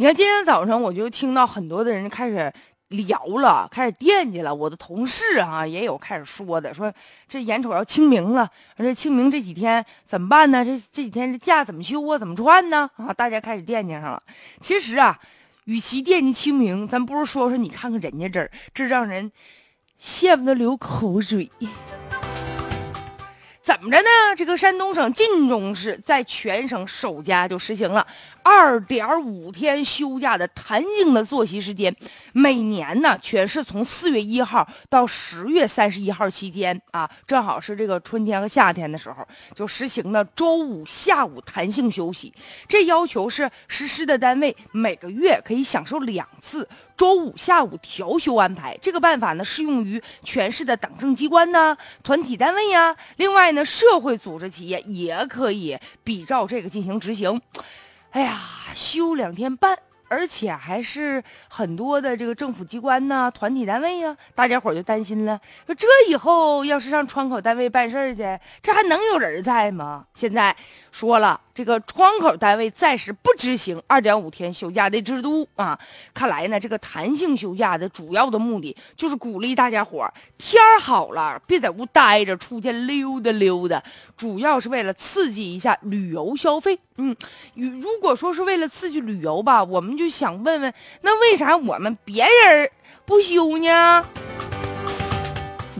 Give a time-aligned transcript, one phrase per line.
[0.00, 2.52] 你看今天早上我就听到很多的人开始
[2.90, 4.54] 聊了，开始惦记了。
[4.54, 6.92] 我的同事啊也有开始说的，说
[7.26, 10.64] 这眼瞅要清明了，这清明这几天怎么办呢？
[10.64, 12.16] 这这几天这假怎么休啊？
[12.16, 12.88] 怎么穿呢？
[12.94, 14.22] 啊，大家开始惦记上了。
[14.60, 15.18] 其实啊，
[15.64, 19.32] 与其惦记清明，咱不如说说你看看人家这儿，这让人
[20.00, 21.50] 羡慕的流口水。
[23.60, 24.08] 怎么着呢？
[24.34, 28.06] 这个山东省晋中市在全省首家就实行了
[28.50, 31.94] 二点五天休假的弹性的作息时间。
[32.32, 42.32] 每年呢，全市从四月一号到十月三十一号期间啊，正好是这个春天和夏天的时候，就实行了周五下午弹性休息。
[42.66, 46.66] 这要求是实施的单位每个月可以享受两次。
[46.96, 57.38] 周五下午调休安排，这个办法呢适用于全市的党政机关呢、团体单位呀，另外呢，社会组织企业也可以比照这个进行执行。
[58.10, 58.40] 哎呀，
[58.74, 59.78] 休两天半。
[60.10, 68.22] 而且还是很多的这个政府机关呐、团体单位呀，大家伙就担心了，说这以后要是上窗口单位办事去，
[68.62, 70.06] 这还能有人在吗？
[70.14, 70.56] 现在
[70.90, 75.76] 说了，这个窗口单位暂时不执行二点五天休假的制度啊。
[76.14, 83.82] 看来呢，这个弹性休假的主要的目的就是鼓励大家伙儿天儿好了别在屋待着，出去溜达溜达，
[84.16, 86.78] 主要是为了刺激一下旅游消费。
[86.94, 87.16] 嗯，
[87.54, 92.70] 如果说是为了刺激旅游吧，我们就想问问，那为啥我们别人
[93.04, 94.04] 不休呢？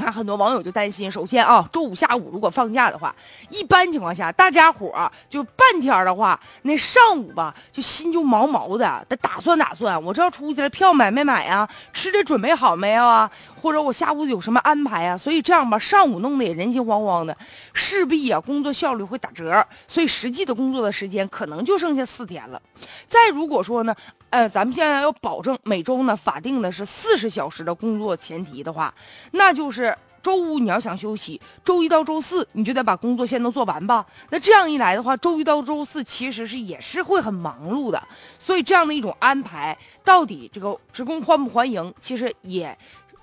[0.00, 1.10] 看，很多网友就担心。
[1.10, 3.14] 首先啊，周五下午如果放假的话，
[3.50, 11.68] 一般情况下，大家伙儿就半天的话，那上午吧，就心就毛毛的，得打算打算，我这要出去了，票买没买呀？
[11.92, 13.30] 吃的准备好没有啊？
[13.60, 15.16] 或者我下午有什么安排啊？
[15.16, 17.36] 所以这样吧，上午弄得也人心惶惶的，
[17.74, 22.60] 势必啊，工作效率会打折，所以实际的工作的时间可能就剩下四天了。
[23.06, 23.94] 再如果说呢，
[24.30, 28.94] 呃，咱们现在要保证每周呢法定的是四十小时的工作前提的话，
[29.32, 34.06] 那就是周五你要想休息，周一到周四你就得把工作先都做完吧。
[34.30, 38.02] 那这样一来的话，周一到周四其实是也是会很忙碌的。
[38.38, 42.76] 所以这样的一种安排，到底这个职工欢不欢迎，其实也。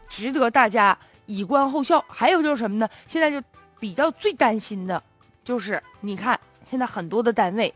[0.09, 2.01] 值得大家以观后效。
[2.07, 2.87] 还有就是什么呢？
[3.07, 3.45] 现在就
[3.77, 5.03] 比较最担心的，
[5.43, 7.73] 就是你看现在很多的单位，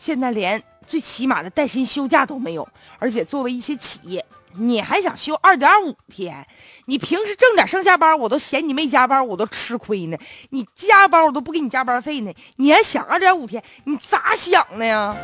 [0.00, 2.66] 现在连最起码的带薪休假都没有。
[2.98, 4.24] 而且作为一些企业，
[4.54, 6.46] 你还想休二点五天？
[6.86, 10.16] 你平时挣点上下班，我都嫌你没加班，我都吃亏呢。
[10.48, 12.32] 你加班，我都不给你加班费呢。
[12.56, 13.62] 你还想二点五天？
[13.84, 15.14] 你咋想的呀？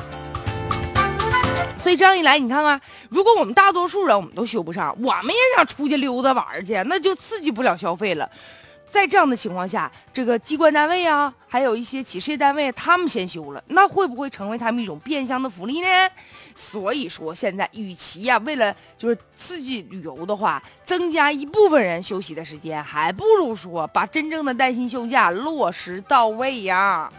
[1.78, 2.78] 所以这样一来，你看看，
[3.08, 8.30] 如果我们大多数人我们都休不上，我们也想出去溜达玩去，那就刺激不了消费了。
[8.88, 15.88] 在这样的情况下，这个机关单位啊，还有一些企事业单位，他们先休了，那会不会成为他们一种变相的福利呢？
[16.54, 27.12] 所以说，现在与其呀，为了就是刺激旅游的话，增加一部分人休息的时间，还不如说把真正的带薪休假落实到位呀。